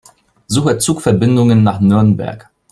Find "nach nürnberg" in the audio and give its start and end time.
1.61-2.49